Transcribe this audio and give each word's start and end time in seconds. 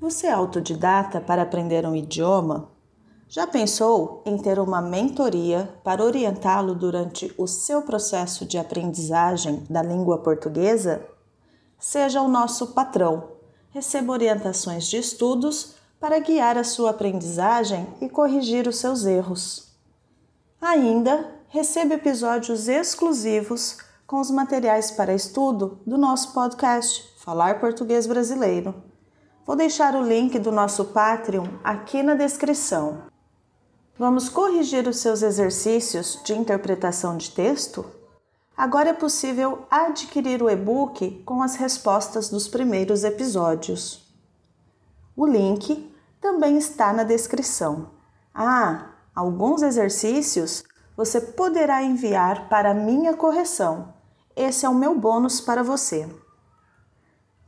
Você 0.00 0.28
é 0.28 0.32
autodidata 0.32 1.20
para 1.20 1.42
aprender 1.42 1.84
um 1.84 1.94
idioma? 1.94 2.70
Já 3.28 3.46
pensou 3.46 4.22
em 4.24 4.38
ter 4.38 4.58
uma 4.58 4.80
mentoria 4.80 5.78
para 5.84 6.02
orientá-lo 6.02 6.74
durante 6.74 7.30
o 7.36 7.46
seu 7.46 7.82
processo 7.82 8.46
de 8.46 8.56
aprendizagem 8.56 9.62
da 9.68 9.82
língua 9.82 10.16
portuguesa? 10.16 11.06
Seja 11.78 12.22
o 12.22 12.28
nosso 12.28 12.68
patrão. 12.68 13.32
Receba 13.68 14.14
orientações 14.14 14.86
de 14.86 14.96
estudos 14.96 15.74
para 16.00 16.18
guiar 16.18 16.56
a 16.56 16.64
sua 16.64 16.90
aprendizagem 16.92 17.86
e 18.00 18.08
corrigir 18.08 18.66
os 18.66 18.78
seus 18.78 19.04
erros. 19.04 19.76
Ainda 20.58 21.30
receba 21.48 21.92
episódios 21.92 22.68
exclusivos 22.68 23.76
com 24.06 24.18
os 24.18 24.30
materiais 24.30 24.90
para 24.90 25.12
estudo 25.12 25.78
do 25.86 25.98
nosso 25.98 26.32
podcast 26.32 27.06
Falar 27.18 27.60
Português 27.60 28.06
Brasileiro. 28.06 28.89
Vou 29.50 29.56
deixar 29.56 29.96
o 29.96 30.02
link 30.04 30.38
do 30.38 30.52
nosso 30.52 30.84
Patreon 30.84 31.44
aqui 31.64 32.04
na 32.04 32.14
descrição. 32.14 33.02
Vamos 33.98 34.28
corrigir 34.28 34.86
os 34.86 34.98
seus 34.98 35.22
exercícios 35.22 36.20
de 36.22 36.34
interpretação 36.34 37.16
de 37.16 37.32
texto? 37.32 37.84
Agora 38.56 38.90
é 38.90 38.92
possível 38.92 39.66
adquirir 39.68 40.40
o 40.40 40.48
e-book 40.48 41.24
com 41.26 41.42
as 41.42 41.56
respostas 41.56 42.28
dos 42.28 42.46
primeiros 42.46 43.02
episódios. 43.02 44.14
O 45.16 45.26
link 45.26 45.92
também 46.20 46.56
está 46.56 46.92
na 46.92 47.02
descrição. 47.02 47.90
Ah, 48.32 48.92
alguns 49.12 49.62
exercícios 49.62 50.62
você 50.96 51.20
poderá 51.20 51.82
enviar 51.82 52.48
para 52.48 52.72
minha 52.72 53.14
correção. 53.14 53.92
Esse 54.36 54.64
é 54.64 54.68
o 54.68 54.74
meu 54.76 54.96
bônus 54.96 55.40
para 55.40 55.64
você. 55.64 56.08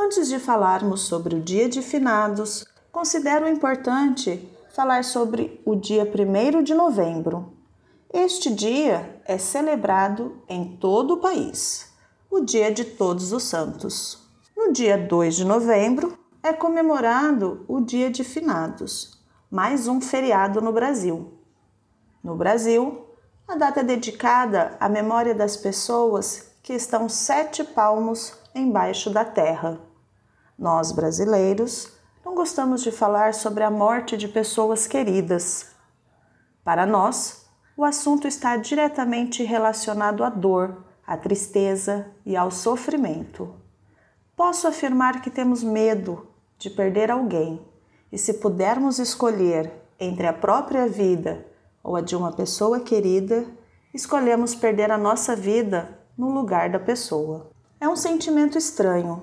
Antes 0.00 0.28
de 0.28 0.38
falarmos 0.38 1.02
sobre 1.02 1.34
o 1.34 1.40
Dia 1.40 1.68
de 1.68 1.82
Finados, 1.82 2.64
considero 2.92 3.48
importante 3.48 4.48
falar 4.70 5.02
sobre 5.02 5.60
o 5.66 5.74
dia 5.74 6.04
1 6.04 6.62
de 6.62 6.72
novembro. 6.72 7.52
Este 8.14 8.48
dia 8.48 9.20
é 9.24 9.36
celebrado 9.36 10.40
em 10.48 10.76
todo 10.76 11.14
o 11.14 11.16
país, 11.16 11.92
o 12.30 12.40
Dia 12.40 12.72
de 12.72 12.84
Todos 12.84 13.32
os 13.32 13.42
Santos. 13.42 14.30
No 14.56 14.72
dia 14.72 14.96
2 14.96 15.34
de 15.34 15.44
novembro 15.44 16.16
é 16.44 16.52
comemorado 16.52 17.64
o 17.66 17.80
Dia 17.80 18.08
de 18.08 18.22
Finados, 18.22 19.20
mais 19.50 19.88
um 19.88 20.00
feriado 20.00 20.60
no 20.60 20.72
Brasil. 20.72 21.32
No 22.22 22.36
Brasil, 22.36 23.04
a 23.48 23.56
data 23.56 23.80
é 23.80 23.84
dedicada 23.84 24.76
à 24.78 24.88
memória 24.88 25.34
das 25.34 25.56
pessoas 25.56 26.52
que 26.62 26.72
estão 26.72 27.08
sete 27.08 27.64
palmos 27.64 28.32
embaixo 28.54 29.10
da 29.10 29.24
terra 29.24 29.87
nós, 30.58 30.90
brasileiros, 30.90 31.92
não 32.24 32.34
gostamos 32.34 32.82
de 32.82 32.90
falar 32.90 33.32
sobre 33.32 33.62
a 33.62 33.70
morte 33.70 34.16
de 34.16 34.26
pessoas 34.26 34.86
queridas. 34.86 35.68
Para 36.64 36.84
nós, 36.84 37.46
o 37.76 37.84
assunto 37.84 38.26
está 38.26 38.56
diretamente 38.56 39.44
relacionado 39.44 40.24
à 40.24 40.28
dor, 40.28 40.84
à 41.06 41.16
tristeza 41.16 42.06
e 42.26 42.36
ao 42.36 42.50
sofrimento. 42.50 43.54
Posso 44.36 44.66
afirmar 44.66 45.22
que 45.22 45.30
temos 45.30 45.62
medo 45.62 46.26
de 46.58 46.68
perder 46.68 47.10
alguém, 47.10 47.64
e 48.10 48.18
se 48.18 48.34
pudermos 48.34 48.98
escolher 48.98 49.72
entre 50.00 50.26
a 50.26 50.32
própria 50.32 50.88
vida 50.88 51.46
ou 51.82 51.94
a 51.94 52.00
de 52.00 52.16
uma 52.16 52.32
pessoa 52.32 52.80
querida, 52.80 53.46
escolhemos 53.94 54.54
perder 54.54 54.90
a 54.90 54.98
nossa 54.98 55.36
vida 55.36 55.98
no 56.16 56.30
lugar 56.30 56.68
da 56.70 56.80
pessoa. 56.80 57.50
É 57.80 57.88
um 57.88 57.96
sentimento 57.96 58.58
estranho, 58.58 59.22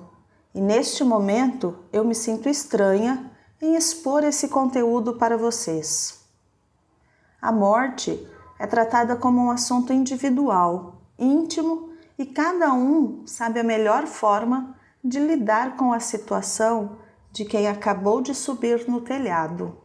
e 0.56 0.60
neste 0.60 1.04
momento 1.04 1.76
eu 1.92 2.02
me 2.02 2.14
sinto 2.14 2.48
estranha 2.48 3.30
em 3.60 3.76
expor 3.76 4.24
esse 4.24 4.48
conteúdo 4.48 5.16
para 5.16 5.36
vocês. 5.36 6.18
A 7.42 7.52
morte 7.52 8.26
é 8.58 8.66
tratada 8.66 9.16
como 9.16 9.38
um 9.38 9.50
assunto 9.50 9.92
individual, 9.92 11.02
íntimo 11.18 11.90
e 12.18 12.24
cada 12.24 12.72
um 12.72 13.26
sabe 13.26 13.60
a 13.60 13.64
melhor 13.64 14.06
forma 14.06 14.74
de 15.04 15.20
lidar 15.20 15.76
com 15.76 15.92
a 15.92 16.00
situação 16.00 16.96
de 17.30 17.44
quem 17.44 17.68
acabou 17.68 18.22
de 18.22 18.34
subir 18.34 18.88
no 18.88 19.02
telhado. 19.02 19.76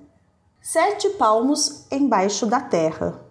Sete 0.61 1.09
palmos 1.11 1.85
embaixo 1.91 2.45
da 2.45 2.59
terra. 2.59 3.21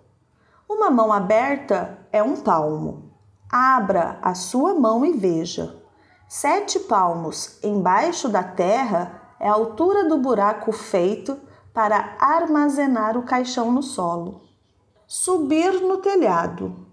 Uma 0.69 0.91
mão 0.91 1.13
aberta 1.13 1.99
é 2.11 2.23
um 2.23 2.37
palmo. 2.37 3.13
Abra 3.51 4.19
a 4.23 4.35
sua 4.35 4.75
mão 4.75 5.05
e 5.05 5.13
veja. 5.13 5.78
Sete 6.31 6.81
palmos 6.81 7.59
embaixo 7.65 8.29
da 8.29 8.43
terra 8.43 9.33
é 9.41 9.49
a 9.49 9.53
altura 9.55 10.07
do 10.07 10.19
buraco 10.19 10.71
feito 10.73 11.41
para 11.73 12.17
armazenar 12.21 13.17
o 13.17 13.23
caixão 13.23 13.73
no 13.73 13.83
solo. 13.83 14.43
Subir 15.07 15.81
no 15.81 15.97
telhado. 15.97 16.87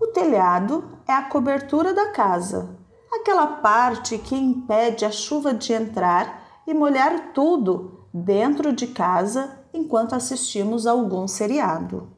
O 0.00 0.06
telhado 0.06 0.98
é 1.06 1.12
a 1.12 1.24
cobertura 1.28 1.92
da 1.92 2.12
casa, 2.12 2.74
aquela 3.12 3.46
parte 3.46 4.16
que 4.16 4.34
impede 4.34 5.04
a 5.04 5.10
chuva 5.10 5.52
de 5.52 5.74
entrar 5.74 6.62
e 6.66 6.72
molhar 6.72 7.34
tudo 7.34 8.06
dentro 8.10 8.72
de 8.72 8.86
casa 8.86 9.66
enquanto 9.70 10.14
assistimos 10.14 10.86
a 10.86 10.92
algum 10.92 11.28
seriado. 11.28 12.08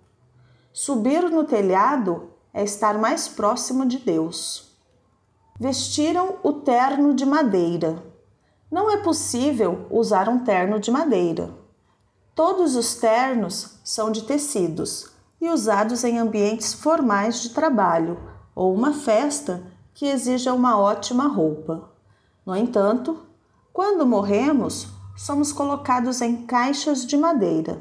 Subir 0.72 1.28
no 1.32 1.42
telhado 1.42 2.30
é 2.54 2.62
estar 2.62 2.96
mais 2.96 3.26
próximo 3.26 3.84
de 3.84 3.98
Deus 3.98 4.67
vestiram 5.58 6.36
o 6.42 6.52
terno 6.52 7.14
de 7.14 7.26
madeira. 7.26 8.02
Não 8.70 8.90
é 8.90 8.98
possível 8.98 9.86
usar 9.90 10.28
um 10.28 10.40
terno 10.44 10.78
de 10.78 10.90
madeira. 10.90 11.50
Todos 12.34 12.76
os 12.76 12.94
ternos 12.94 13.78
são 13.82 14.12
de 14.12 14.22
tecidos, 14.22 15.10
e 15.40 15.48
usados 15.48 16.04
em 16.04 16.18
ambientes 16.18 16.74
formais 16.74 17.40
de 17.42 17.50
trabalho 17.50 18.18
ou 18.54 18.74
uma 18.74 18.92
festa 18.92 19.62
que 19.94 20.06
exija 20.06 20.52
uma 20.52 20.78
ótima 20.78 21.28
roupa. 21.28 21.90
No 22.44 22.56
entanto, 22.56 23.20
quando 23.72 24.06
morremos, 24.06 24.88
somos 25.16 25.52
colocados 25.52 26.20
em 26.20 26.44
caixas 26.46 27.06
de 27.06 27.16
madeira. 27.16 27.80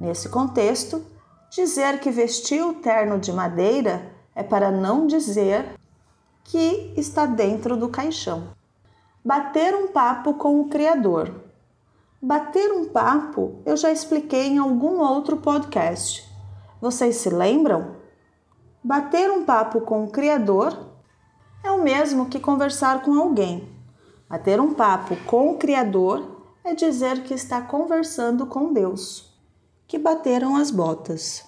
Nesse 0.00 0.28
contexto, 0.28 1.04
dizer 1.50 2.00
que 2.00 2.10
vestiu 2.10 2.70
o 2.70 2.74
terno 2.74 3.18
de 3.18 3.32
madeira 3.32 4.12
é 4.34 4.42
para 4.42 4.70
não 4.70 5.06
dizer 5.06 5.78
que 6.44 6.92
está 6.96 7.26
dentro 7.26 7.76
do 7.76 7.88
caixão. 7.88 8.48
Bater 9.24 9.74
um 9.74 9.88
papo 9.88 10.34
com 10.34 10.60
o 10.60 10.68
Criador. 10.68 11.34
Bater 12.20 12.70
um 12.72 12.86
papo 12.86 13.62
eu 13.66 13.76
já 13.76 13.90
expliquei 13.90 14.46
em 14.48 14.58
algum 14.58 15.00
outro 15.00 15.38
podcast. 15.38 16.30
Vocês 16.80 17.16
se 17.16 17.30
lembram? 17.30 17.96
Bater 18.82 19.30
um 19.30 19.44
papo 19.44 19.80
com 19.80 20.04
o 20.04 20.10
Criador 20.10 20.90
é 21.62 21.70
o 21.70 21.82
mesmo 21.82 22.26
que 22.26 22.38
conversar 22.38 23.02
com 23.02 23.18
alguém. 23.18 23.66
Bater 24.28 24.60
um 24.60 24.74
papo 24.74 25.16
com 25.24 25.50
o 25.50 25.56
Criador 25.56 26.34
é 26.62 26.74
dizer 26.74 27.22
que 27.22 27.32
está 27.32 27.62
conversando 27.62 28.46
com 28.46 28.72
Deus. 28.72 29.34
Que 29.86 29.98
bateram 29.98 30.56
as 30.56 30.70
botas. 30.70 31.44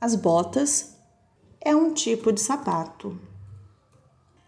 As 0.00 0.14
botas 0.14 0.96
é 1.60 1.76
um 1.76 1.92
tipo 1.92 2.32
de 2.32 2.40
sapato, 2.40 3.18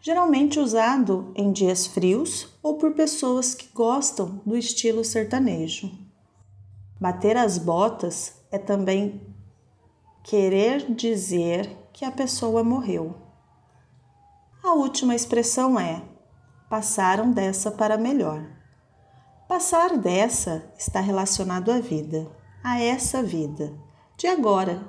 geralmente 0.02 0.58
usado 0.58 1.32
em 1.36 1.52
dias 1.52 1.86
frios 1.86 2.48
ou 2.60 2.76
por 2.76 2.92
pessoas 2.92 3.54
que 3.54 3.68
gostam 3.72 4.42
do 4.44 4.56
estilo 4.56 5.04
sertanejo. 5.04 5.90
Bater 7.00 7.36
as 7.36 7.56
botas 7.56 8.34
é 8.50 8.58
também 8.58 9.24
querer 10.24 10.92
dizer 10.92 11.70
que 11.92 12.04
a 12.04 12.10
pessoa 12.10 12.64
morreu. 12.64 13.14
A 14.62 14.74
última 14.74 15.14
expressão 15.14 15.78
é 15.78 16.02
passaram 16.68 17.30
dessa 17.30 17.70
para 17.70 17.96
melhor. 17.96 18.44
Passar 19.46 19.96
dessa 19.98 20.72
está 20.76 21.00
relacionado 21.00 21.70
à 21.70 21.78
vida, 21.78 22.26
a 22.64 22.80
essa 22.80 23.22
vida, 23.22 23.72
de 24.16 24.26
agora. 24.26 24.82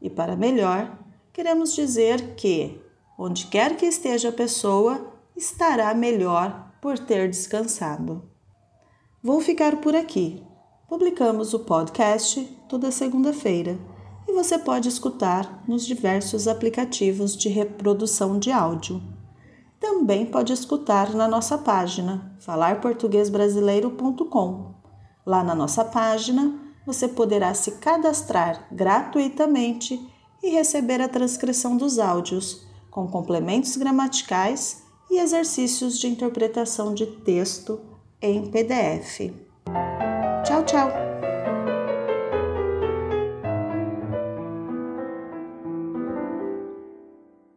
E 0.00 0.08
para 0.08 0.34
melhor, 0.34 0.98
queremos 1.32 1.74
dizer 1.74 2.34
que, 2.34 2.80
onde 3.22 3.48
quer 3.48 3.76
que 3.76 3.84
esteja 3.84 4.30
a 4.30 4.32
pessoa, 4.32 5.12
estará 5.36 5.92
melhor 5.92 6.72
por 6.80 6.98
ter 6.98 7.28
descansado. 7.28 8.22
Vou 9.22 9.42
ficar 9.42 9.76
por 9.76 9.94
aqui. 9.94 10.42
Publicamos 10.88 11.52
o 11.52 11.58
podcast 11.58 12.42
toda 12.66 12.90
segunda-feira 12.90 13.78
e 14.26 14.32
você 14.32 14.58
pode 14.58 14.88
escutar 14.88 15.62
nos 15.68 15.84
diversos 15.84 16.48
aplicativos 16.48 17.36
de 17.36 17.50
reprodução 17.50 18.38
de 18.38 18.50
áudio. 18.50 19.02
Também 19.78 20.24
pode 20.24 20.54
escutar 20.54 21.14
na 21.14 21.28
nossa 21.28 21.58
página 21.58 22.34
falarportuguesbrasileiro.com. 22.40 24.76
Lá 25.26 25.44
na 25.44 25.54
nossa 25.54 25.84
página, 25.84 26.58
você 26.86 27.06
poderá 27.06 27.52
se 27.52 27.72
cadastrar 27.72 28.66
gratuitamente 28.72 30.00
e 30.42 30.48
receber 30.48 31.02
a 31.02 31.08
transcrição 31.08 31.76
dos 31.76 31.98
áudios, 31.98 32.69
com 32.90 33.06
complementos 33.06 33.76
gramaticais 33.76 34.82
e 35.10 35.18
exercícios 35.18 35.98
de 35.98 36.08
interpretação 36.08 36.94
de 36.94 37.06
texto 37.06 37.80
em 38.20 38.50
PDF. 38.50 39.49